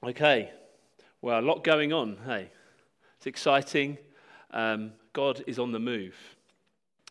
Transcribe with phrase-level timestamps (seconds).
[0.00, 0.52] Okay,
[1.20, 2.52] well, a lot going on, hey?
[3.16, 3.98] It's exciting.
[4.52, 6.14] Um, God is on the move.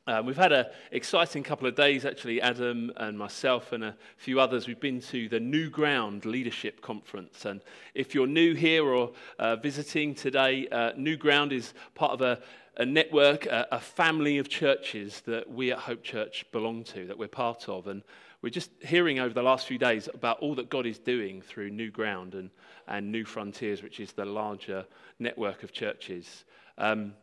[0.08, 4.40] Um, we've had an exciting couple of days, actually, Adam and myself and a few
[4.40, 4.68] others.
[4.68, 7.44] We've been to the New Ground Leadership Conference.
[7.44, 7.60] And
[7.94, 12.42] if you're new here or uh, visiting today, uh, New Ground is part of a,
[12.78, 17.18] a network, a, a, family of churches that we at Hope Church belong to, that
[17.18, 17.88] we're part of.
[17.88, 18.02] And
[18.48, 21.70] we're just hearing over the last few days about all that God is doing through
[21.70, 22.50] New Ground and,
[22.88, 24.86] and New Frontiers, which is the larger
[25.20, 26.46] network of churches.
[26.78, 27.14] Um,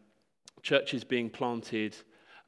[0.60, 1.96] churches being planted,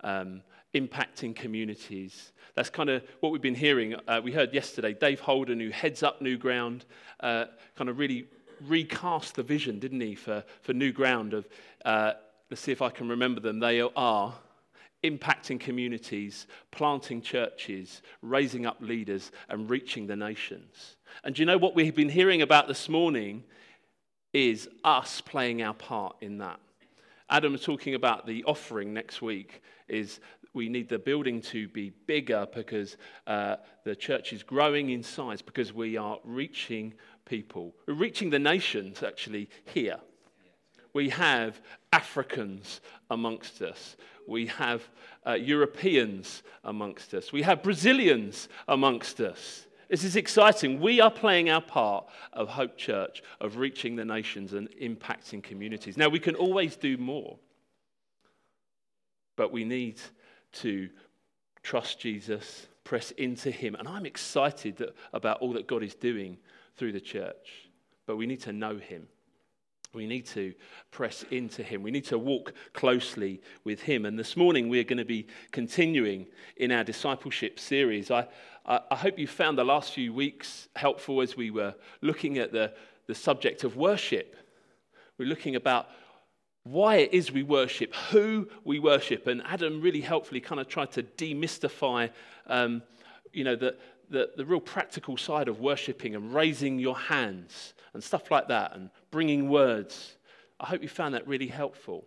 [0.05, 0.43] um,
[0.75, 2.33] impacting communities.
[2.55, 3.95] That's kind of what we've been hearing.
[4.07, 6.85] Uh, we heard yesterday Dave Holden, who heads up New Ground,
[7.21, 8.27] uh, kind of really
[8.61, 11.49] recast the vision, didn't he, for, for New Ground of,
[11.87, 12.13] uh,
[12.51, 13.59] let's see if I can remember them.
[13.59, 14.35] They are
[15.11, 20.97] impacting communities, planting churches, raising up leaders, and reaching the nations.
[21.25, 23.45] And you know what we've been hearing about this morning
[24.33, 26.61] is us playing our part in that.
[27.29, 30.21] Adam was talking about the offering next week is
[30.53, 35.43] we need the building to be bigger because uh, the church is growing in size
[35.43, 36.95] because we are reaching
[37.25, 37.75] people.
[37.87, 39.99] We're reaching the nations actually here.
[40.95, 41.61] We have
[41.97, 43.97] Africans amongst us.
[44.27, 44.83] We have
[45.27, 47.33] uh, Europeans amongst us.
[47.33, 49.67] We have Brazilians amongst us.
[49.89, 50.79] This is exciting.
[50.79, 55.97] We are playing our part of Hope Church, of reaching the nations and impacting communities.
[55.97, 57.39] Now, we can always do more,
[59.37, 59.99] but we need
[60.65, 60.91] to
[61.63, 63.75] trust Jesus, press into Him.
[63.75, 66.37] And I'm excited that, about all that God is doing
[66.77, 67.71] through the church,
[68.07, 69.09] but we need to know Him.
[69.97, 70.53] We need to
[70.91, 71.83] press into Him.
[71.83, 74.05] We need to walk closely with Him.
[74.05, 76.27] And this morning, we're going to be continuing
[76.59, 78.11] in our discipleship series.
[78.11, 78.29] I,
[78.67, 82.75] I, hope you found the last few weeks helpful as we were looking at the,
[83.07, 84.37] the subject of worship.
[85.17, 85.89] We're looking about
[86.65, 89.27] why it is we worship, who we worship.
[89.27, 92.11] And Adam really helpfully kind of tried to demystify,
[92.49, 92.83] um,
[93.33, 93.77] you know, the,
[94.11, 98.75] the, the real practical side of worshiping and raising your hands and stuff like that
[98.75, 100.17] and bringing words.
[100.61, 102.05] I hope you found that really helpful.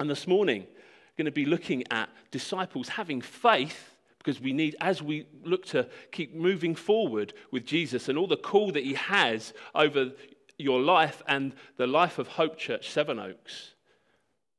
[0.00, 4.74] And this morning, we're going to be looking at disciples having faith because we need,
[4.80, 8.94] as we look to keep moving forward with Jesus and all the call that he
[8.94, 10.12] has over
[10.56, 13.74] your life and the life of Hope Church Sevenoaks,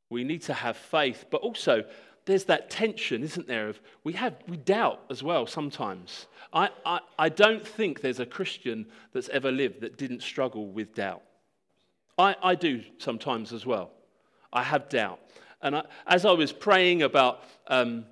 [0.09, 1.83] we need to have faith, but also
[2.25, 3.69] there's that tension, isn't there?
[3.69, 6.27] Of we have we doubt as well sometimes.
[6.51, 10.95] I, I, I don't think there's a Christian that's ever lived that didn't struggle with
[10.95, 11.21] doubt.
[12.17, 13.91] I, I do sometimes as well.
[14.53, 15.19] I have doubt.
[15.61, 18.05] And I, as I was praying about um,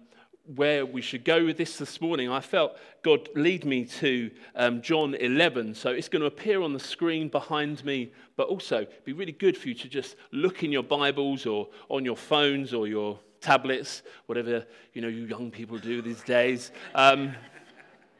[0.56, 4.82] where we should go with this this morning, I felt God lead me to um,
[4.82, 5.74] John 11.
[5.76, 9.58] So it's going to appear on the screen behind me, but also be really good
[9.58, 14.02] for you to just look in your Bibles or on your phones or your tablets,
[14.26, 16.72] whatever you know you young people do these days.
[16.96, 17.36] Um,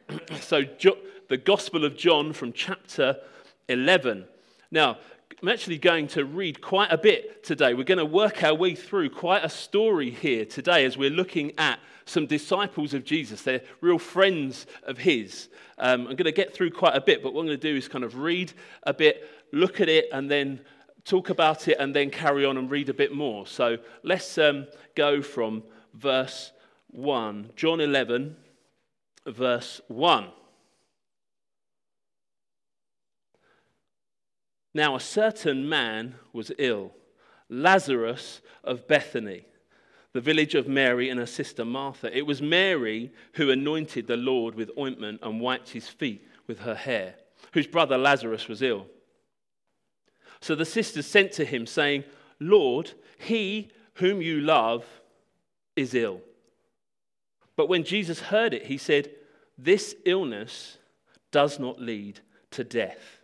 [0.40, 0.98] so jo-
[1.28, 3.16] the Gospel of John from chapter
[3.68, 4.26] 11.
[4.70, 4.98] Now,
[5.42, 7.74] I'm actually going to read quite a bit today.
[7.74, 11.52] We're going to work our way through quite a story here today as we're looking
[11.58, 13.42] at some disciples of Jesus.
[13.42, 15.48] They're real friends of his.
[15.78, 17.76] Um, I'm going to get through quite a bit, but what I'm going to do
[17.76, 18.52] is kind of read
[18.84, 20.60] a bit, look at it, and then
[21.04, 23.46] talk about it, and then carry on and read a bit more.
[23.46, 26.52] So let's um, go from verse
[26.90, 28.36] 1, John 11,
[29.26, 30.28] verse 1.
[34.74, 36.92] Now, a certain man was ill,
[37.48, 39.46] Lazarus of Bethany,
[40.12, 42.16] the village of Mary and her sister Martha.
[42.16, 46.74] It was Mary who anointed the Lord with ointment and wiped his feet with her
[46.74, 47.14] hair,
[47.52, 48.86] whose brother Lazarus was ill.
[50.44, 52.04] So the sisters sent to him, saying,
[52.38, 54.84] Lord, he whom you love
[55.76, 56.20] is ill.
[57.56, 59.10] But when Jesus heard it, he said,
[59.56, 60.78] This illness
[61.30, 62.20] does not lead
[62.52, 63.22] to death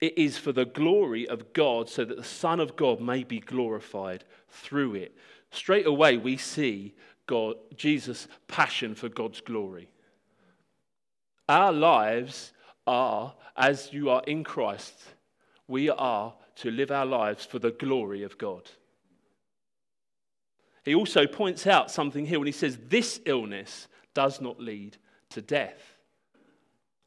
[0.00, 3.40] it is for the glory of God, so that the Son of God may be
[3.40, 5.16] glorified through it.
[5.50, 6.94] Straight away, we see
[7.26, 9.88] God, Jesus' passion for God's glory.
[11.48, 12.52] Our lives
[12.86, 14.94] are, as you are in Christ,
[15.68, 18.70] we are to live our lives for the glory of God.
[20.84, 24.96] He also points out something here when he says, This illness does not lead
[25.30, 25.96] to death.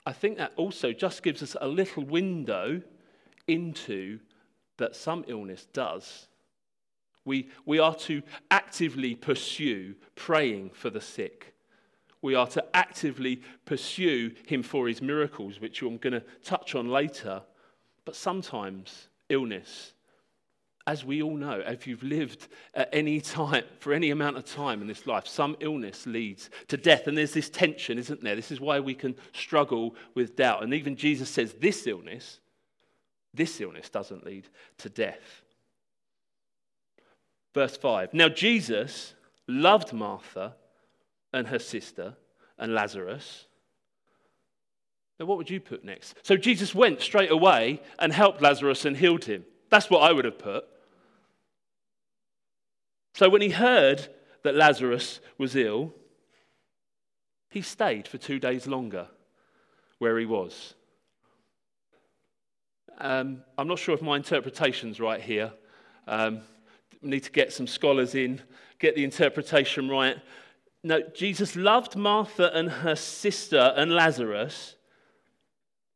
[0.06, 2.82] I think that also just gives us a little window
[3.48, 4.20] into
[4.78, 6.28] that some illness does.
[7.26, 11.54] We, we are to actively pursue praying for the sick.
[12.22, 16.90] We are to actively pursue him for his miracles, which I'm going to touch on
[16.90, 17.44] later.
[18.06, 19.94] But sometimes illness,
[20.88, 24.82] as we all know, if you've lived at any time, for any amount of time
[24.82, 27.06] in this life, some illness leads to death.
[27.06, 28.36] And there's this tension, isn't there?
[28.36, 30.64] This is why we can struggle with doubt.
[30.64, 32.40] And even Jesus says this illness,
[33.34, 34.48] this illness doesn't lead
[34.80, 35.44] to death.
[37.54, 39.14] Verse 5 Now Jesus
[39.48, 40.56] loved Martha
[41.34, 42.16] and her sister
[42.58, 43.46] and Lazarus.
[45.20, 46.16] Now, what would you put next?
[46.24, 49.44] So Jesus went straight away and helped Lazarus and healed him.
[49.70, 50.66] That's what I would have put.
[53.16, 54.08] So when he heard
[54.44, 55.94] that Lazarus was ill,
[57.50, 59.08] he stayed for two days longer
[59.98, 60.76] where he was.
[62.98, 65.52] Um, I'm not sure if my interpretation's right here.
[66.08, 66.42] Um,
[67.02, 68.42] need to get some scholars in,
[68.78, 70.18] get the interpretation right.
[70.84, 74.76] No, Jesus loved Martha and her sister and Lazarus.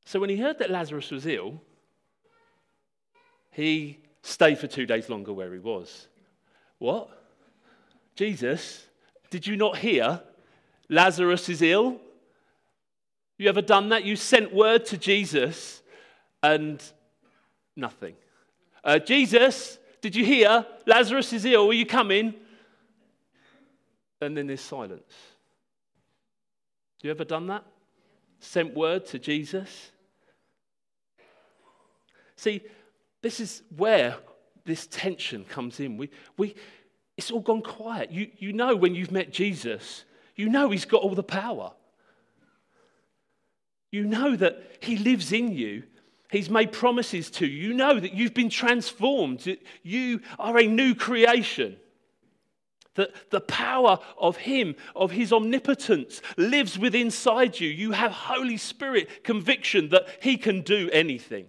[0.06, 1.62] So when he heard that Lazarus was ill,
[3.52, 6.08] he stayed for two days longer where he was.
[6.80, 7.10] What?
[8.16, 8.86] Jesus,
[9.30, 10.22] did you not hear
[10.90, 12.00] Lazarus is ill?
[13.38, 14.04] You ever done that?
[14.04, 15.82] You sent word to Jesus
[16.42, 16.84] and
[17.76, 18.16] nothing.
[18.84, 21.70] Uh, Jesus, did you hear Lazarus is ill?
[21.70, 22.34] Are you coming?
[24.22, 25.14] And then there's silence.
[27.02, 27.66] You ever done that?
[28.40, 29.92] Sent word to Jesus?
[32.44, 32.62] See,
[33.22, 34.18] this is where
[34.66, 35.96] this tension comes in.
[35.96, 36.56] We, we,
[37.16, 38.12] it's all gone quiet.
[38.12, 40.04] You, you know, when you've met Jesus,
[40.36, 41.72] you know he's got all the power.
[43.94, 45.84] You know that he lives in you.
[46.32, 47.70] He's made promises to you.
[47.70, 49.48] You know that you've been transformed.
[49.82, 51.78] You are a new creation.
[52.96, 57.70] That the power of Him, of His omnipotence, lives within inside you.
[57.70, 61.46] You have Holy Spirit conviction that He can do anything.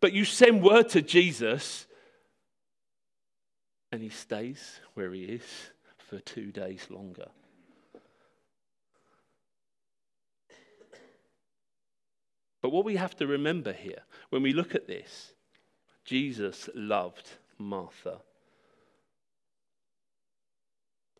[0.00, 1.86] But you send word to Jesus,
[3.90, 7.28] and He stays where He is for two days longer.
[12.60, 15.32] But what we have to remember here, when we look at this,
[16.04, 17.28] Jesus loved
[17.58, 18.18] Martha.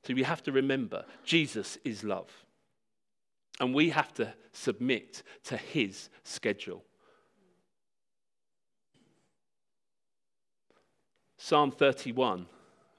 [0.05, 2.31] So we have to remember Jesus is love.
[3.61, 6.85] And we have to submit to his schedule.
[11.49, 12.45] Psalm 31,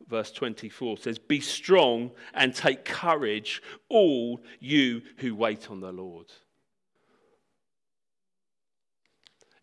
[0.07, 6.25] verse 24 says, Be strong and take courage, all you who wait on the Lord.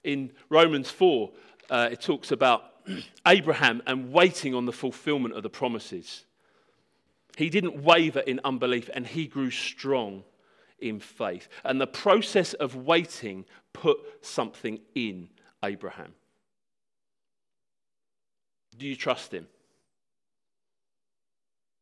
[0.04, 1.32] In Romans 4,
[1.68, 2.62] uh, it talks about
[3.26, 6.24] Abraham and waiting on the fulfillment of the promises.
[7.36, 10.22] He didn't waver in unbelief and he grew strong
[10.78, 11.48] in faith.
[11.64, 15.30] And the process of waiting put something in
[15.64, 16.14] Abraham.
[18.76, 19.46] Do you trust him?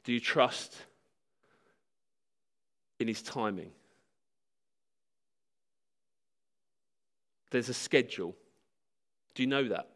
[0.05, 0.75] Do you trust
[3.01, 3.71] in his timing?
[7.51, 8.37] There's a schedule.
[9.35, 9.89] Do you know that?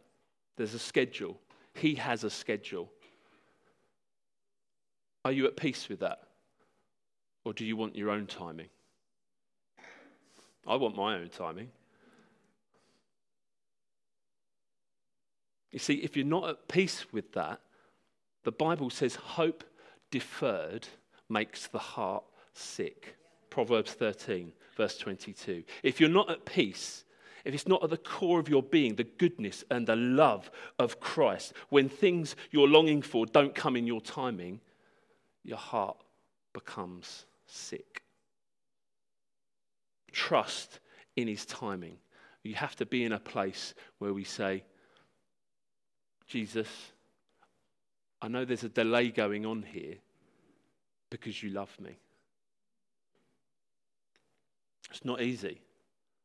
[0.56, 1.38] There's a schedule.
[1.74, 2.90] He has a schedule.
[5.24, 6.20] Are you at peace with that?
[7.44, 8.68] Or do you want your own timing?
[10.66, 11.70] I want my own timing.
[15.70, 17.60] You see, if you're not at peace with that,
[18.44, 19.65] the Bible says hope
[20.10, 20.89] deferred
[21.29, 23.17] makes the heart sick.
[23.51, 25.65] Proverbs 13, verse 22.
[25.82, 27.05] If you're not at peace,
[27.44, 31.01] if it's not at the core of your being, the goodness and the love of
[31.01, 34.60] Christ, when things you're longing for don't come in your timing,
[35.44, 35.96] your heart
[36.53, 38.03] becomes sick.
[40.13, 40.81] Trust
[41.17, 41.98] in his timing.
[42.43, 44.65] You have to be in a place where we say,
[46.29, 46.69] Jesus,
[48.20, 49.97] I know there's a delay going on here
[51.11, 51.99] because you love me.
[54.91, 55.61] It's not easy.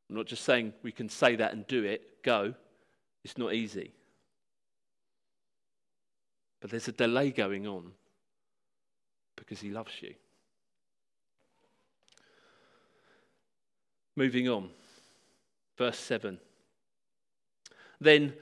[0.10, 2.54] I'm not just saying we can say that and do it, go.
[3.24, 3.94] It's not easy.
[6.60, 7.92] But there's a delay going on
[9.36, 10.14] because he loves you.
[14.16, 14.70] Moving on,
[15.78, 16.38] verse 7.
[18.00, 18.34] Then,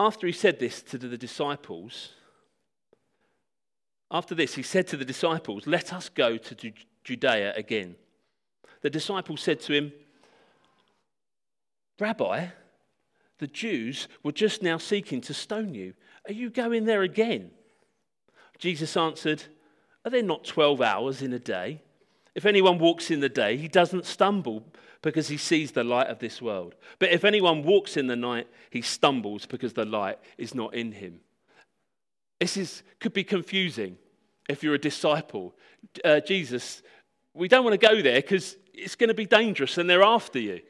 [0.00, 2.14] after he said this to the disciples,
[4.10, 6.72] after this, he said to the disciples, Let us go to
[7.04, 7.96] Judea again.
[8.80, 9.92] The disciples said to him,
[11.98, 12.46] Rabbi,
[13.38, 15.92] the Jews were just now seeking to stone you.
[16.26, 17.50] Are you going there again?
[18.58, 19.44] Jesus answered,
[20.06, 21.82] Are there not 12 hours in a day?
[22.34, 24.64] If anyone walks in the day, he doesn't stumble
[25.02, 26.74] because he sees the light of this world.
[26.98, 30.92] But if anyone walks in the night, he stumbles because the light is not in
[30.92, 31.20] him.
[32.38, 33.96] This is, could be confusing
[34.48, 35.54] if you're a disciple.
[36.04, 36.82] Uh, Jesus,
[37.34, 40.38] we don't want to go there because it's going to be dangerous and they're after
[40.38, 40.60] you.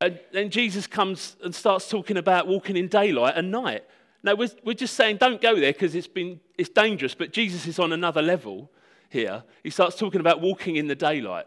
[0.00, 3.84] And then Jesus comes and starts talking about walking in daylight and night.
[4.22, 7.66] No, we're, we're just saying don't go there because it's, been, it's dangerous, but Jesus
[7.66, 8.70] is on another level
[9.08, 9.44] here.
[9.62, 11.46] He starts talking about walking in the daylight.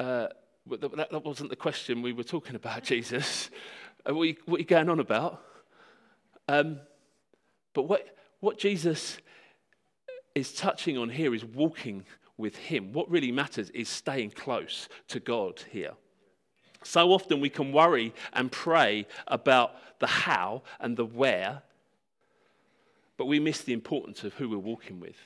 [0.00, 0.28] Uh,
[0.66, 3.50] that, that, wasn't the question we were talking about, Jesus.
[4.08, 5.42] Uh, what, are you, what, are you, going on about?
[6.48, 6.80] Um,
[7.74, 9.18] but what, what Jesus
[10.34, 12.06] is touching on here is walking
[12.38, 12.94] with Him.
[12.94, 15.92] What really matters is staying close to God here.
[16.82, 21.60] So often we can worry and pray about the how and the where,
[23.18, 25.18] but we miss the importance of who we're walking with.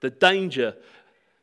[0.00, 0.74] The danger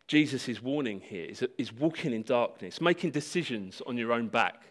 [0.07, 4.62] Jesus is warning here is, is walking in darkness, making decisions on your own back,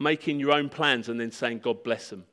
[0.00, 2.24] making your own plans and then saying, God bless them.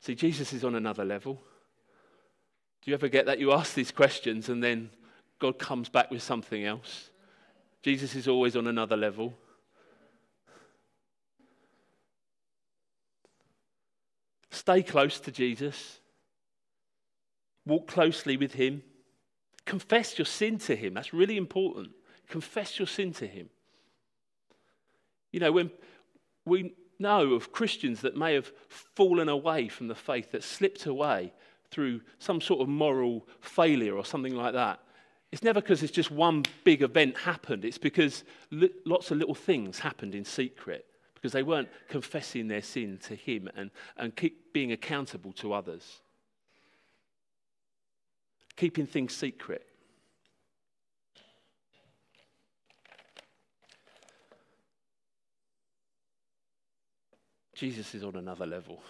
[0.00, 1.34] See, Jesus is on another level.
[2.82, 3.38] Do you ever get that?
[3.38, 4.90] You ask these questions and then
[5.38, 7.10] God comes back with something else.
[7.82, 9.34] Jesus is always on another level.
[14.50, 16.00] Stay close to Jesus.
[17.68, 18.82] Walk closely with him.
[19.66, 20.94] Confess your sin to him.
[20.94, 21.90] That's really important.
[22.26, 23.50] Confess your sin to him.
[25.30, 25.70] You know, when
[26.46, 31.32] we know of Christians that may have fallen away from the faith, that slipped away
[31.70, 34.80] through some sort of moral failure or something like that,
[35.30, 37.66] it's never because it's just one big event happened.
[37.66, 38.24] It's because
[38.86, 43.50] lots of little things happened in secret because they weren't confessing their sin to Him
[43.54, 46.00] and, and keep being accountable to others.
[48.58, 49.64] Keeping things secret.
[57.54, 58.82] Jesus is on another level.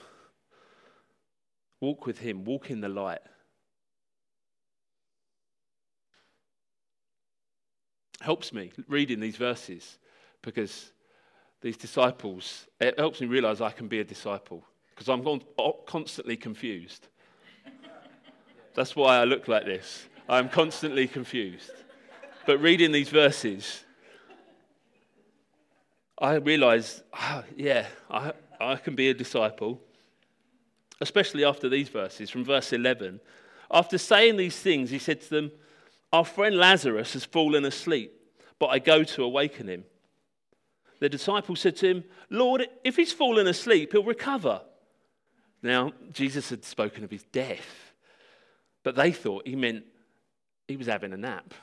[1.81, 3.21] Walk with Him, walk in the light.
[8.21, 9.99] helps me reading these verses
[10.43, 10.93] because
[11.61, 15.25] these disciples, it helps me realize I can be a disciple because I'm
[15.87, 17.09] constantly confused.
[18.79, 20.07] That's why I look like this.
[20.29, 21.73] I'm constantly confused.
[22.47, 23.83] But reading these verses,
[26.17, 29.81] I realize, oh, yeah, I, I can be a disciple,
[31.01, 33.19] especially after these verses from verse 11.
[33.69, 35.51] After saying these things, he said to them,
[36.13, 38.13] our friend Lazarus has fallen asleep,
[38.61, 39.83] but I go to awaken him.
[41.01, 44.61] The disciples said to him, Lord, if he's fallen asleep, he'll recover.
[45.65, 47.88] Now, Jesus had spoken of his death,
[48.83, 49.85] but they thought he meant
[50.67, 51.55] he was having a nap.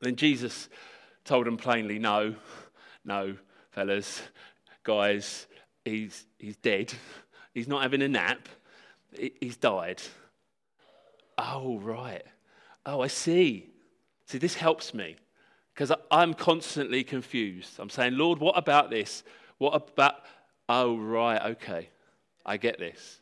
[0.00, 0.68] then Jesus
[1.24, 2.34] told them plainly, No,
[3.04, 3.36] no,
[3.70, 4.22] fellas,
[4.82, 5.46] guys,
[5.84, 6.92] he's, he's dead.
[7.54, 8.48] He's not having a nap,
[9.40, 10.00] he's died.
[11.36, 12.24] Oh, right.
[12.84, 13.70] Oh, I see.
[14.26, 15.16] See, this helps me
[15.72, 17.78] because I'm constantly confused.
[17.78, 19.22] I'm saying, Lord, what about this?
[19.58, 20.16] What about.
[20.68, 21.88] Oh, right, okay.
[22.44, 23.20] I get this.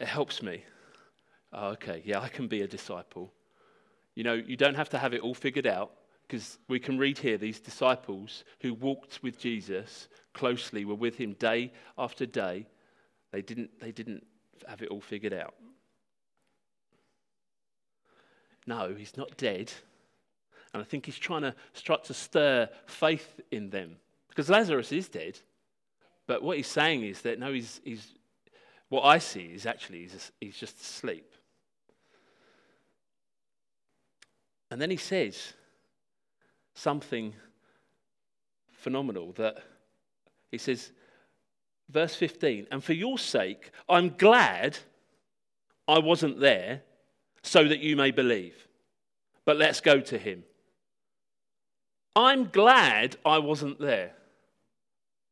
[0.00, 0.64] It helps me.
[1.52, 3.32] Oh, okay, yeah, I can be a disciple.
[4.14, 5.92] You know, you don't have to have it all figured out
[6.26, 11.34] because we can read here these disciples who walked with Jesus closely, were with him
[11.34, 12.66] day after day.
[13.32, 14.24] They didn't, they didn't
[14.66, 15.54] have it all figured out.
[18.66, 19.72] No, he's not dead.
[20.72, 23.96] And I think he's trying to start to stir faith in them.
[24.28, 25.38] Because Lazarus is dead.
[26.28, 28.14] But what he's saying is that no, he's, he's
[28.90, 31.32] what I see is actually he's, he's just asleep.
[34.70, 35.54] And then he says,
[36.74, 37.34] something
[38.70, 39.58] phenomenal that
[40.50, 40.92] he says,
[41.88, 44.78] verse 15, and for your sake, I'm glad
[45.86, 46.82] I wasn't there
[47.42, 48.68] so that you may believe.
[49.44, 50.44] But let's go to him.
[52.16, 54.12] I'm glad I wasn't there.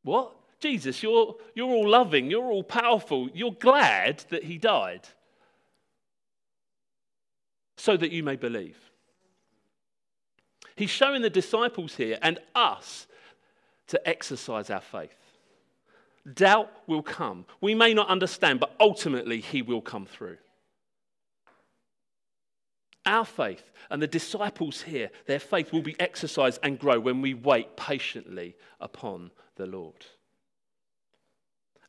[0.02, 0.32] What?
[0.60, 5.06] Jesus, you're, you're all loving, you're all powerful, you're glad that he died
[7.76, 8.76] so that you may believe.
[10.74, 13.06] He's showing the disciples here and us
[13.88, 15.10] to exercise our faith.
[16.34, 17.46] Doubt will come.
[17.60, 20.36] We may not understand, but ultimately, He will come through.
[23.06, 27.32] Our faith and the disciples here, their faith will be exercised and grow when we
[27.32, 30.04] wait patiently upon the Lord.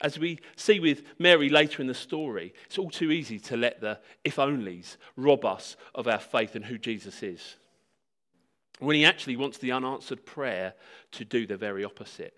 [0.02, 3.82] As we see with Mary later in the story, it's all too easy to let
[3.82, 7.58] the if onlys rob us of our faith and who Jesus is.
[8.80, 10.74] When he actually wants the unanswered prayer
[11.12, 12.34] to do the very opposite.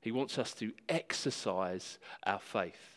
[0.00, 2.94] He wants us to exercise our faith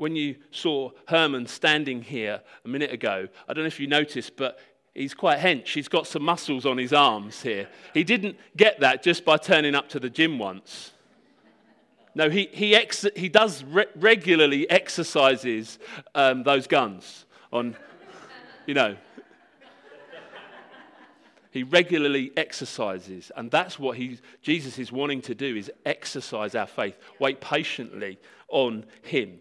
[0.00, 4.34] when you saw Herman standing here a minute ago, I don't know if you noticed,
[4.34, 4.58] but
[4.94, 5.74] he's quite hench.
[5.74, 7.68] He's got some muscles on his arms here.
[7.92, 10.92] He didn't get that just by turning up to the gym once.
[12.14, 15.78] No, he, he, ex- he does re- regularly exercises
[16.14, 17.76] um, those guns on,
[18.66, 18.96] you know.
[21.52, 26.66] He regularly exercises, and that's what he, Jesus is wanting to do: is exercise our
[26.66, 26.96] faith.
[27.18, 29.40] Wait patiently on Him.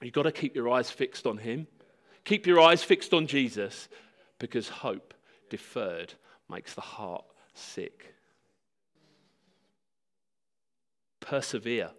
[0.00, 1.68] You've got to keep your eyes fixed on Him.
[2.24, 3.88] Keep your eyes fixed on Jesus
[4.40, 5.14] because hope
[5.48, 6.14] deferred
[6.50, 7.24] makes the heart
[7.54, 8.11] sick.
[11.22, 11.90] Persevere.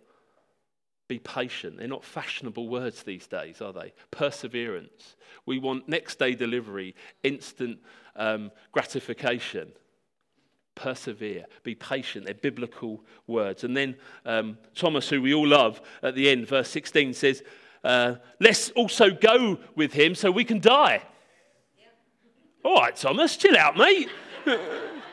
[1.08, 1.77] Be patient.
[1.77, 3.94] They're not fashionable words these days, are they?
[4.12, 5.15] Perseverance.
[5.46, 7.80] We want next day delivery, instant
[8.15, 9.72] um, gratification.
[10.75, 11.46] Persevere.
[11.63, 12.25] Be patient.
[12.25, 13.63] They're biblical words.
[13.63, 17.44] And then um, Thomas, who we all love, at the end, verse 16 says,
[17.84, 21.01] uh, let's also go with him so we can die.
[22.63, 24.10] All right, Thomas, chill out, mate.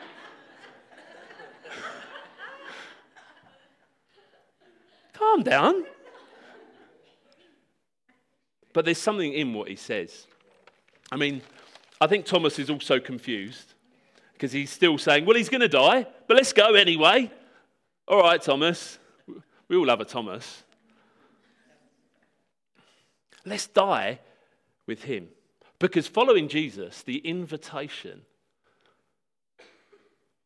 [5.21, 5.85] Calm down.
[8.73, 10.25] But there's something in what he says.
[11.11, 11.43] I mean,
[11.99, 13.75] I think Thomas is also confused
[14.33, 17.31] because he's still saying, well, he's going to die, but let's go anyway.
[18.07, 18.97] All right, Thomas.
[19.67, 20.63] We all love a Thomas.
[23.45, 24.19] Let's die
[24.87, 25.27] with him.
[25.77, 28.21] Because following Jesus, the invitation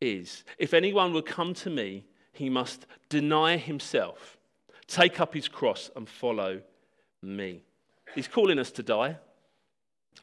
[0.02, 2.04] is if anyone will come to me,
[2.34, 4.35] he must deny himself,
[4.88, 6.60] take up his cross, and follow
[7.22, 7.62] me.
[8.14, 9.16] He's calling us to die.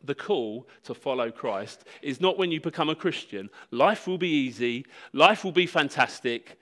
[0.03, 3.49] The call to follow Christ is not when you become a Christian.
[3.71, 6.59] Life will be easy, life will be fantastic.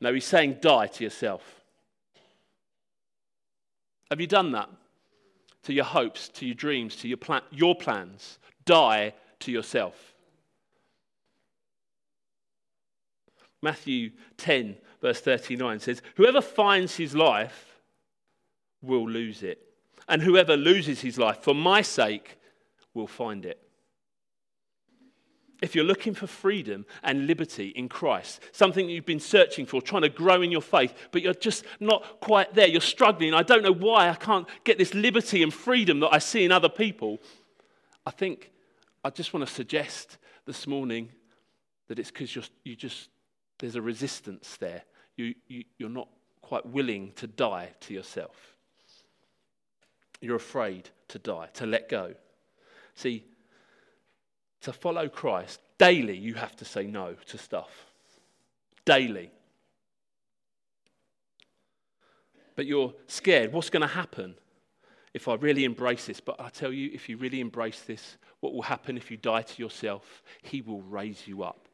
[0.00, 1.42] No, he's saying die to yourself.
[4.10, 4.68] Have you done that?
[5.64, 8.38] to your hopes, to your dreams, to your, plan- your plans.
[8.64, 10.14] Die to yourself.
[13.60, 17.82] Matthew 10, verse 39 says, Whoever finds his life
[18.80, 19.58] will lose it.
[20.08, 22.38] And whoever loses his life for my sake
[22.94, 23.62] will find it
[25.62, 30.02] if you're looking for freedom and liberty in Christ, something you've been searching for, trying
[30.02, 33.62] to grow in your faith, but you're just not quite there, you're struggling, I don't
[33.62, 37.20] know why I can't get this liberty and freedom that I see in other people,
[38.04, 38.50] I think
[39.04, 41.10] I just want to suggest this morning
[41.86, 43.08] that it's because you just,
[43.60, 44.82] there's a resistance there.
[45.22, 46.08] You, you, you're not
[46.40, 48.54] quite willing to die to yourself.
[50.20, 52.14] You're afraid to die, to let go.
[52.94, 53.24] See,
[54.62, 57.86] to follow Christ, daily you have to say no to stuff.
[58.84, 59.30] Daily.
[62.54, 63.52] But you're scared.
[63.52, 64.34] What's going to happen
[65.14, 66.20] if I really embrace this?
[66.20, 69.42] But I tell you, if you really embrace this, what will happen if you die
[69.42, 70.22] to yourself?
[70.42, 71.68] He will raise you up.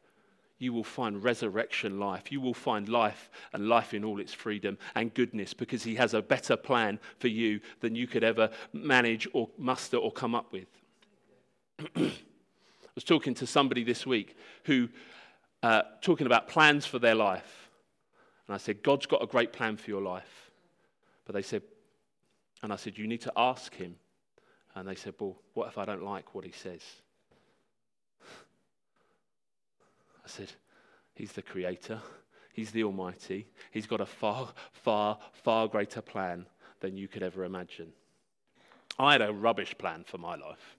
[0.58, 2.32] You will find resurrection life.
[2.32, 6.14] You will find life and life in all its freedom and goodness because He has
[6.14, 10.52] a better plan for you than you could ever manage or muster or come up
[10.52, 10.66] with.
[11.96, 12.10] I
[12.94, 14.88] was talking to somebody this week who,
[15.62, 17.70] uh, talking about plans for their life.
[18.48, 20.50] And I said, God's got a great plan for your life.
[21.24, 21.62] But they said,
[22.62, 23.94] and I said, you need to ask him.
[24.74, 26.82] And they said, well, what if I don't like what he says?
[30.28, 30.52] I said,
[31.14, 32.02] he's the creator.
[32.52, 33.46] He's the Almighty.
[33.70, 36.44] He's got a far, far, far greater plan
[36.80, 37.92] than you could ever imagine.
[38.98, 40.76] I had a rubbish plan for my life.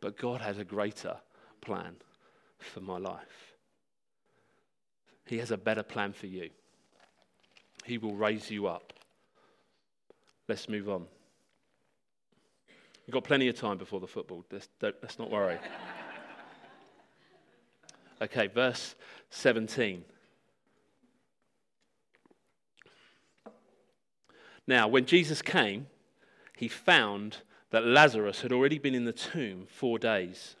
[0.00, 1.16] But God has a greater
[1.60, 1.96] plan
[2.58, 3.54] for my life.
[5.26, 6.48] He has a better plan for you.
[7.84, 8.94] He will raise you up.
[10.48, 11.06] Let's move on.
[13.06, 14.44] We've got plenty of time before the football.
[14.50, 15.58] Let's, let's not worry.
[18.24, 18.94] Okay, verse
[19.28, 20.02] 17.
[24.66, 25.88] Now, when Jesus came,
[26.56, 27.38] he found
[27.70, 30.56] that Lazarus had already been in the tomb four days.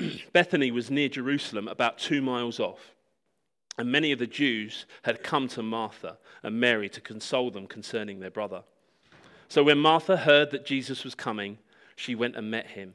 [0.32, 2.96] Bethany was near Jerusalem, about two miles off,
[3.78, 8.18] and many of the Jews had come to Martha and Mary to console them concerning
[8.18, 8.64] their brother.
[9.48, 11.58] So when Martha heard that Jesus was coming,
[11.94, 12.94] she went and met him.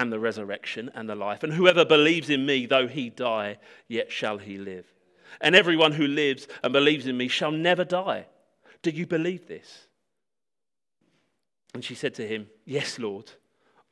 [0.00, 3.58] am the resurrection and the life, and whoever believes in me, though he die,
[3.88, 4.86] yet shall he live.
[5.40, 8.26] And everyone who lives and believes in me shall never die.
[8.82, 9.86] Do you believe this?
[11.74, 13.30] And she said to him, Yes, Lord,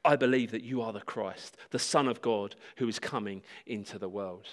[0.04, 3.98] I believe that you are the Christ, the Son of God, who is coming into
[3.98, 4.46] the world.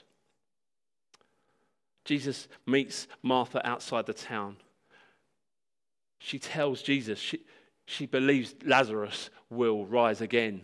[2.05, 4.57] Jesus meets Martha outside the town.
[6.19, 7.39] She tells Jesus, she,
[7.85, 10.61] she believes Lazarus will rise again.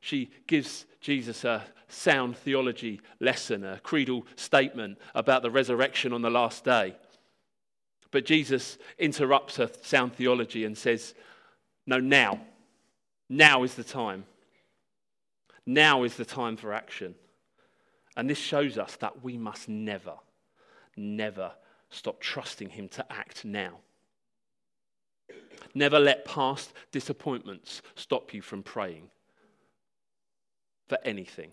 [0.00, 6.30] She gives Jesus a sound theology lesson, a creedal statement about the resurrection on the
[6.30, 6.96] last day.
[8.10, 11.14] But Jesus interrupts her sound theology and says,
[11.86, 12.40] No, now.
[13.28, 14.24] Now is the time.
[15.64, 17.14] Now is the time for action.
[18.16, 20.14] And this shows us that we must never,
[20.96, 21.52] never
[21.90, 23.78] stop trusting Him to act now.
[25.74, 29.10] Never let past disappointments stop you from praying
[30.90, 31.52] for anything.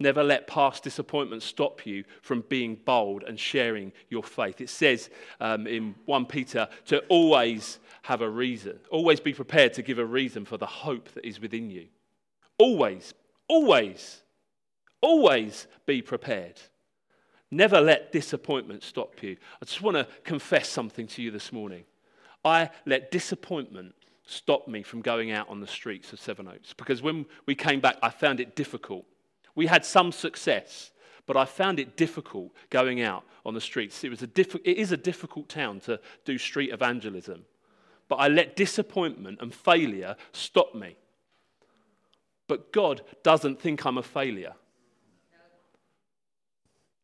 [0.00, 4.60] Never let past disappointments stop you from being bold and sharing your faith.
[4.60, 5.08] It says
[5.40, 10.04] um, in 1 Peter to always have a reason, always be prepared to give a
[10.04, 11.86] reason for the hope that is within you.
[12.58, 13.14] Always,
[13.46, 14.22] always,
[15.00, 16.60] always be prepared.
[17.52, 19.36] Never let disappointment stop you.
[19.62, 21.84] I just want to confess something to you this morning.
[22.44, 23.94] I let disappointment
[24.26, 27.96] stop me from going out on the streets of Sevenoaks because when we came back,
[28.02, 29.04] I found it difficult.
[29.54, 30.90] We had some success,
[31.26, 34.02] but I found it difficult going out on the streets.
[34.04, 37.44] It, was a diff- it is a difficult town to do street evangelism,
[38.08, 40.96] but I let disappointment and failure stop me.
[42.46, 44.54] But God doesn't think I'm a failure.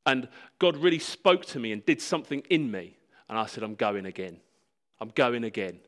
[0.07, 0.29] And
[0.59, 2.97] God really spoke to me and did something in me.
[3.29, 4.39] And I said, I'm going again.
[5.01, 5.79] I'm going again.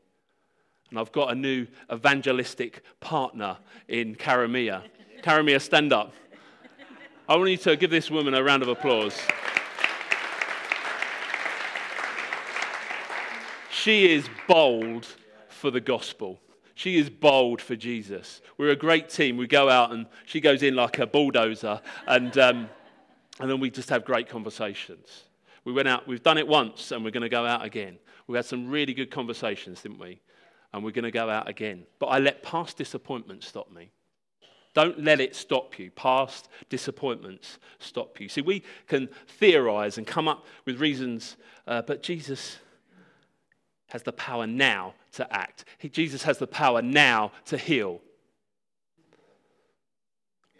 [0.92, 3.56] And I've got a new evangelistic partner
[3.88, 4.82] in Karamia.
[5.22, 6.12] Karamia, stand up.
[7.26, 9.18] I want you to give this woman a round of applause.
[13.70, 15.06] She is bold
[15.48, 16.38] for the gospel.
[16.74, 18.42] She is bold for Jesus.
[18.58, 19.38] We're a great team.
[19.38, 22.68] We go out and she goes in like a bulldozer, and, um,
[23.40, 25.22] and then we just have great conversations.
[25.64, 27.98] We went out, we've done it once, and we're going to go out again.
[28.26, 30.20] We had some really good conversations, didn't we?
[30.72, 31.84] And we're going to go out again.
[31.98, 33.90] But I let past disappointments stop me.
[34.74, 35.90] Don't let it stop you.
[35.90, 38.28] Past disappointments stop you.
[38.28, 42.56] See, we can theorize and come up with reasons, uh, but Jesus
[43.88, 45.66] has the power now to act.
[45.76, 48.00] He, Jesus has the power now to heal.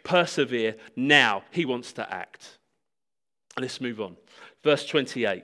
[0.03, 1.43] Persevere now.
[1.49, 2.59] He wants to act.
[3.59, 4.17] Let's move on.
[4.63, 5.43] Verse 28.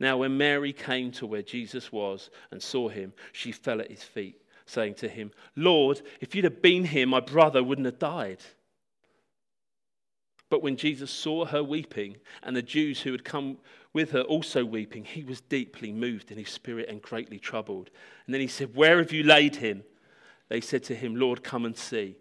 [0.00, 4.02] Now, when Mary came to where Jesus was and saw him, she fell at his
[4.02, 8.38] feet, saying to him, Lord, if you'd have been here, my brother wouldn't have died.
[10.50, 13.58] But when Jesus saw her weeping, and the Jews who had come
[13.92, 17.90] with her also weeping, he was deeply moved in his spirit and greatly troubled.
[18.26, 19.82] And then he said, Where have you laid him?
[20.48, 22.16] They said to him, Lord, come and see.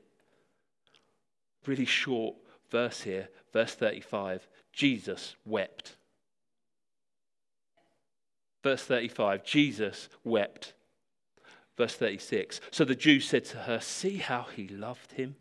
[1.66, 2.36] Really short
[2.70, 4.48] verse here, verse 35.
[4.74, 5.97] Jesus wept.
[8.68, 10.74] Verse 35 Jesus wept.
[11.78, 15.38] Verse 36 So the Jews said to her, See how he loved him.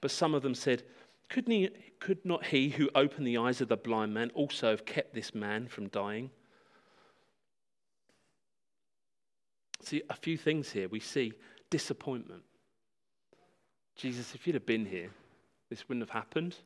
[0.00, 0.82] But some of them said,
[1.28, 1.68] could, he,
[2.00, 5.34] could not he who opened the eyes of the blind man also have kept this
[5.34, 6.30] man from dying?
[9.82, 10.88] See, a few things here.
[10.88, 11.34] We see
[11.68, 12.44] disappointment.
[13.94, 15.10] Jesus, if you'd have been here,
[15.68, 16.56] this wouldn't have happened.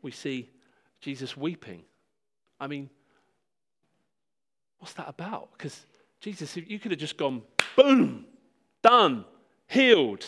[0.00, 0.48] We see
[1.02, 1.82] Jesus weeping.
[2.58, 2.88] I mean,
[4.78, 5.50] what's that about?
[5.52, 5.84] Because
[6.20, 7.42] Jesus, you could have just gone,
[7.76, 8.24] boom,
[8.82, 9.24] done,
[9.66, 10.24] healed.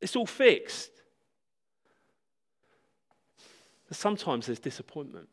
[0.00, 0.90] It's all fixed.
[3.88, 5.28] But sometimes there's disappointment.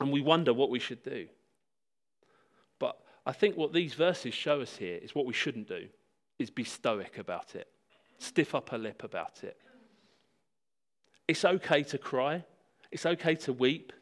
[0.00, 1.28] And we wonder what we should do.
[2.78, 5.86] But I think what these verses show us here is what we shouldn't do
[6.38, 7.68] is be stoic about it,
[8.18, 9.56] stiff upper lip about it.
[11.26, 12.44] It's okay to cry,
[12.92, 13.92] it's okay to weep,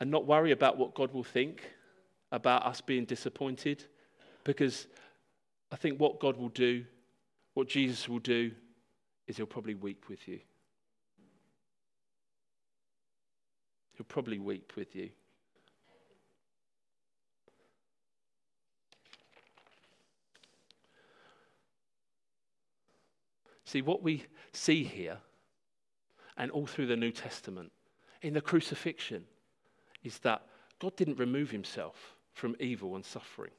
[0.00, 1.62] and not worry about what God will think
[2.32, 3.84] about us being disappointed,
[4.44, 4.86] because
[5.70, 6.84] I think what God will do,
[7.54, 8.52] what Jesus will do,
[9.26, 10.40] is he'll probably weep with you.
[13.94, 15.10] He'll probably weep with you.
[23.68, 25.18] See, what we see here,
[26.38, 27.70] and all through the New Testament,
[28.22, 29.24] in the crucifixion,
[30.02, 30.46] is that
[30.78, 33.50] God didn't remove himself from evil and suffering.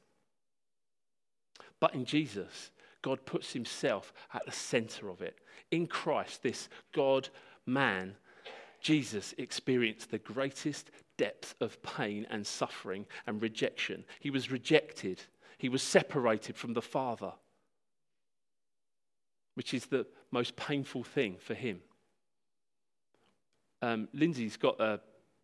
[1.79, 2.71] But in Jesus,
[3.03, 5.37] God puts himself at the center of it.
[5.69, 7.29] In Christ, this God
[7.67, 8.15] man,
[8.81, 14.05] Jesus experienced the greatest depth of pain and suffering and rejection.
[14.19, 15.21] He was rejected,
[15.59, 17.33] he was separated from the Father
[19.59, 21.81] which is the most painful thing for him.
[23.81, 25.01] Um, Lindsay's got a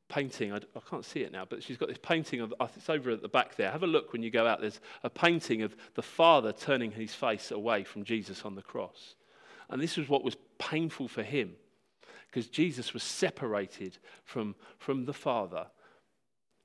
[0.07, 3.11] painting, I, I, can't see it now, but she's got this painting of, it's over
[3.11, 3.69] at the back there.
[3.69, 4.61] Have a look when you go out.
[4.61, 9.15] There's a painting of the Father turning his face away from Jesus on the cross.
[9.69, 11.51] And this was what was painful for him
[12.27, 15.67] because Jesus was separated from, from the Father.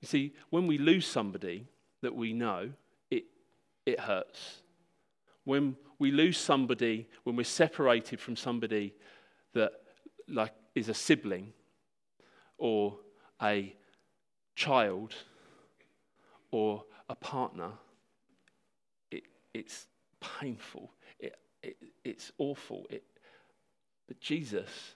[0.01, 1.67] You see, when we lose somebody
[2.03, 2.71] that we know,
[3.11, 3.25] it,
[3.87, 4.63] it hurts.
[5.51, 8.95] When we lose somebody, when we're separated from somebody
[9.53, 9.73] that
[10.29, 11.53] like is a sibling
[12.57, 12.97] or
[13.43, 13.75] a
[14.55, 15.13] child
[16.53, 17.73] or a partner,
[19.11, 19.89] it, it's
[20.21, 20.93] painful.
[21.19, 21.35] It,
[21.65, 22.87] it, it's awful.
[22.89, 23.03] It,
[24.07, 24.95] but Jesus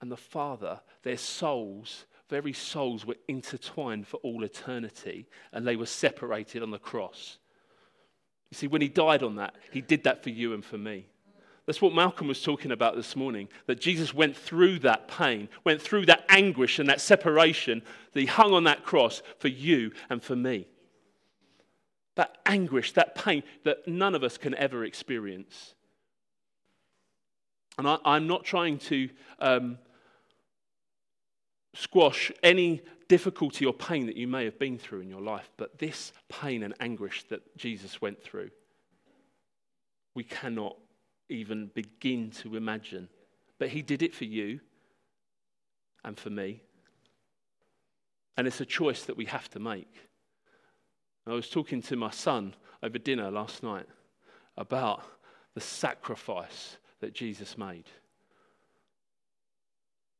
[0.00, 5.86] and the Father, their souls, very souls, were intertwined for all eternity, and they were
[5.86, 7.38] separated on the cross.
[8.52, 11.06] You see, when he died on that, he did that for you and for me.
[11.64, 15.80] That's what Malcolm was talking about this morning that Jesus went through that pain, went
[15.80, 17.80] through that anguish and that separation,
[18.12, 20.66] that he hung on that cross for you and for me.
[22.16, 25.72] That anguish, that pain that none of us can ever experience.
[27.78, 29.78] And I, am not trying to um,
[31.72, 35.78] squash any difficulty or pain that you may have been through in your life, but
[35.78, 38.48] this pain and anguish that Jesus went through,
[40.14, 40.78] we cannot
[41.28, 43.10] even begin to imagine.
[43.58, 44.60] But he did it for you
[46.02, 46.62] and for me.
[48.38, 49.94] And it's a choice that we have to make.
[51.26, 53.88] I was talking to my son over dinner last night
[54.56, 55.04] about
[55.52, 57.90] the sacrifice that Jesus made.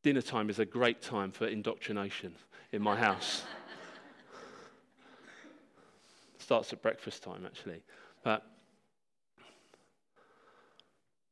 [0.03, 2.35] Dinner time is a great time for indoctrination
[2.73, 3.45] in my house.
[6.39, 7.85] Starts at breakfast time, actually.
[8.25, 8.45] But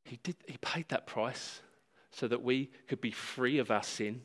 [0.05, 1.61] he, did, he paid that price
[2.11, 4.21] so that we could be free of our sin.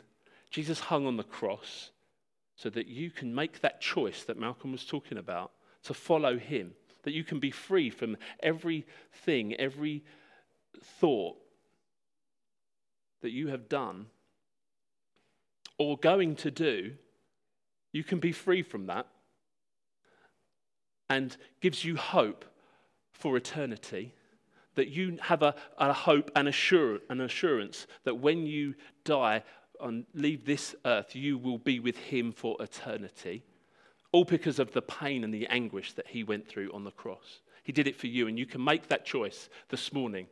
[0.51, 1.91] Jesus hung on the cross
[2.55, 5.51] so that you can make that choice that Malcolm was talking about
[5.85, 10.05] to follow him, that you can be free from everything, every
[11.01, 11.37] thought
[13.23, 14.07] that you have done
[15.79, 16.93] or going to do,
[17.93, 19.07] you can be free from that
[21.09, 22.45] and gives you hope
[23.13, 24.15] for eternity.
[24.75, 29.43] That you have a, a hope and assure, an assurance that when you die
[29.81, 33.43] and leave this earth, you will be with Him for eternity.
[34.13, 37.41] All because of the pain and the anguish that He went through on the cross.
[37.63, 40.27] He did it for you, and you can make that choice this morning.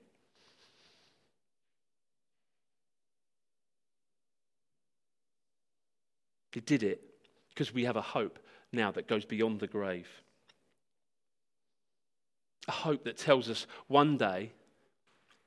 [6.54, 7.02] He did it
[7.48, 8.38] because we have a hope
[8.70, 10.06] now that goes beyond the grave.
[12.68, 14.52] A hope that tells us one day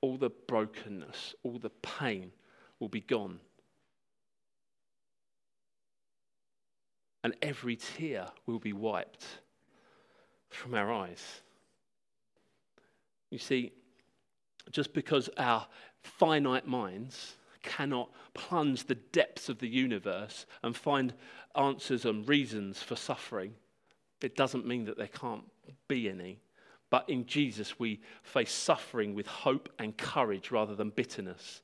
[0.01, 2.33] all the brokenness, all the pain
[2.81, 3.39] will be gone.
[7.23, 9.25] And every tear will be wiped
[10.49, 11.23] from our eyes.
[13.31, 13.71] You see,
[14.71, 15.65] just because our
[16.01, 17.37] finite minds
[17.67, 21.13] cannot plunge the depths of the universe and find
[21.55, 23.53] answers and reasons for suffering,
[24.21, 25.43] it doesn't mean that there can't
[25.87, 26.39] be any.
[26.89, 31.61] But in Jesus, we face suffering with hope and courage rather than bitterness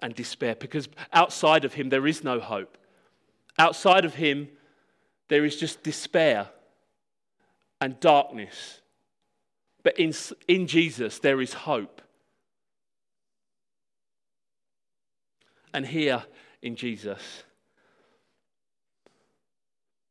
[0.00, 2.78] and despair because outside of Him, there is no hope.
[3.58, 4.48] Outside of Him,
[5.28, 6.48] there is just despair
[7.80, 8.80] and darkness.
[9.82, 10.14] But in,
[10.46, 12.00] in Jesus, there is hope
[15.74, 16.22] And here
[16.62, 17.42] in Jesus,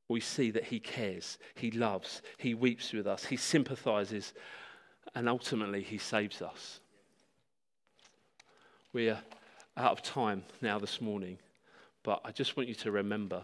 [0.10, 4.34] we see that he cares, he loves, he weeps with us, he sympathizes,
[5.16, 6.82] and ultimately he saves us.
[8.92, 9.20] We're
[9.78, 11.40] out of time now this morning,
[12.04, 13.42] but I just want you to remember.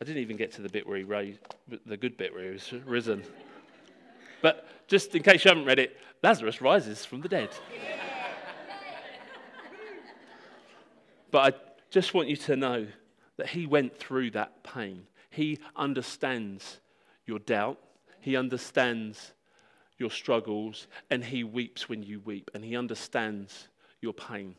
[0.00, 1.38] I didn't even get to the bit where he raised,
[1.86, 3.22] the good bit where he was risen.
[4.42, 7.50] But just in case you haven't read it, Lazarus rises from the dead.
[11.32, 11.58] But I
[11.90, 12.86] just want you to know
[13.38, 15.06] that he went through that pain.
[15.30, 16.78] He understands
[17.26, 17.78] your doubt,
[18.20, 19.32] he understands
[19.98, 23.68] your struggles, and he weeps when you weep, and he understands
[24.00, 24.54] your pain.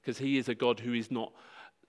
[0.00, 1.32] Because he is a God who is not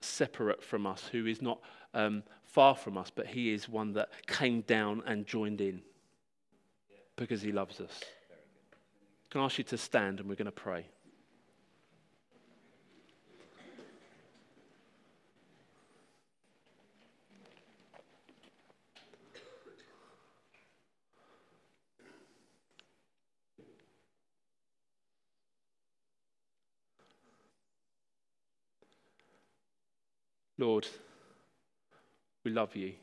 [0.00, 1.60] separate from us, who is not
[1.92, 5.82] um, far from us, but he is one that came down and joined in
[7.16, 8.00] because he loves us.
[9.30, 10.86] Can I ask you to stand and we're going to pray?
[30.58, 30.86] Lord,
[32.44, 32.94] we love you.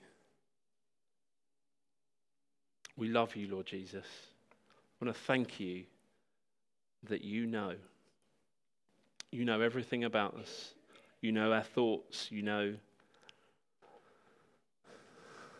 [2.97, 4.05] We love you, Lord Jesus.
[5.01, 5.83] I want to thank you
[7.09, 7.73] that you know.
[9.31, 10.73] You know everything about us.
[11.21, 12.31] You know our thoughts.
[12.31, 12.75] You know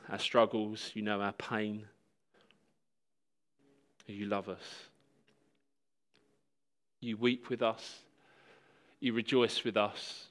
[0.09, 0.91] our struggles.
[0.93, 1.85] You know our pain.
[4.07, 4.63] You love us.
[6.99, 7.99] You weep with us.
[8.99, 10.27] You rejoice with us.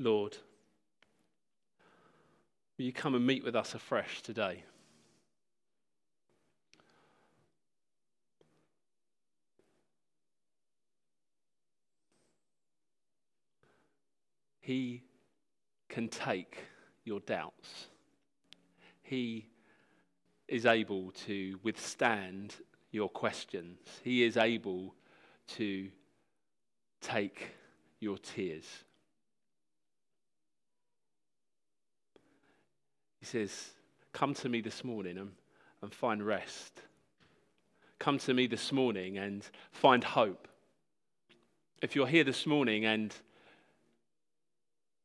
[0.00, 0.36] Lord,
[2.76, 4.62] will you come and meet with us afresh today?
[14.60, 15.02] He
[15.88, 16.58] can take
[17.04, 17.86] your doubts.
[19.02, 19.48] He
[20.46, 22.54] is able to withstand
[22.90, 23.78] your questions.
[24.04, 24.94] He is able
[25.56, 25.88] to
[27.00, 27.54] take
[27.98, 28.84] your tears.
[33.18, 33.70] He says,
[34.12, 35.32] Come to me this morning and,
[35.82, 36.82] and find rest.
[37.98, 40.48] Come to me this morning and find hope.
[41.82, 43.14] If you're here this morning and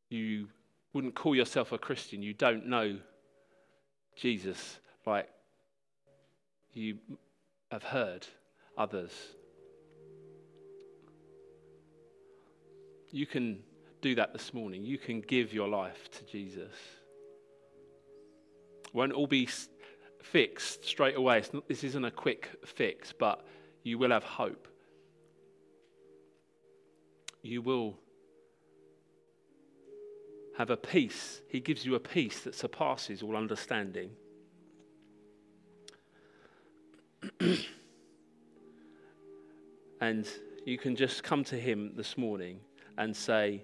[0.09, 0.47] you
[0.93, 2.97] wouldn't call yourself a Christian, you don't know
[4.15, 5.27] Jesus like
[6.73, 6.97] you
[7.71, 8.25] have heard
[8.77, 9.11] others,
[13.11, 13.59] you can
[14.01, 14.83] do that this morning.
[14.83, 16.73] You can give your life to Jesus
[18.93, 19.49] won't all be
[20.21, 21.43] fixed straight away.
[21.51, 23.45] Not, this isn't a quick fix, but
[23.83, 24.67] you will have hope.
[27.41, 27.97] You will
[30.57, 31.41] have a peace.
[31.49, 34.11] He gives you a peace that surpasses all understanding.
[39.99, 40.27] and
[40.65, 42.59] you can just come to Him this morning
[42.97, 43.63] and say,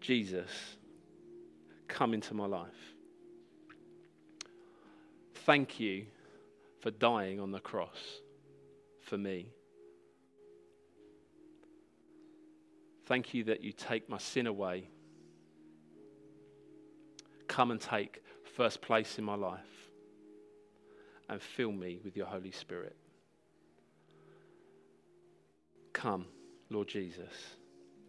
[0.00, 0.50] Jesus,
[1.88, 2.68] come into my life.
[5.50, 6.06] Thank you
[6.80, 8.20] for dying on the cross
[9.00, 9.50] for me.
[13.06, 14.90] Thank you that you take my sin away.
[17.48, 18.22] Come and take
[18.54, 19.90] first place in my life
[21.28, 22.94] and fill me with your Holy Spirit.
[25.92, 26.26] Come,
[26.70, 27.56] Lord Jesus.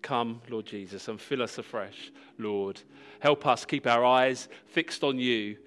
[0.03, 2.79] Come, Lord Jesus, and fill us afresh, Lord.
[3.19, 5.57] Help us keep our eyes fixed on you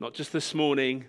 [0.00, 1.04] not just this morning,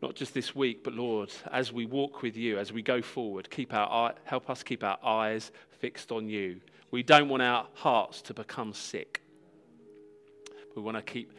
[0.00, 3.50] not just this week, but Lord, as we walk with you, as we go forward,
[3.50, 6.60] keep our eye, help us keep our eyes fixed on you.
[6.90, 9.22] We don't want our hearts to become sick.
[10.76, 11.32] We want to keep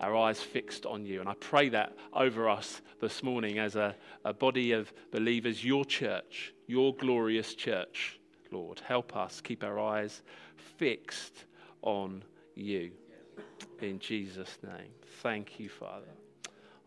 [0.00, 1.20] our eyes fixed on you.
[1.20, 3.94] And I pray that over us this morning as a,
[4.24, 8.18] a body of believers, your church, your glorious church,
[8.50, 8.80] Lord.
[8.80, 10.22] Help us keep our eyes
[10.56, 11.44] fixed
[11.82, 12.92] on you.
[13.80, 14.90] In Jesus' name.
[15.22, 16.12] Thank you, Father.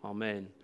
[0.04, 0.50] Amen.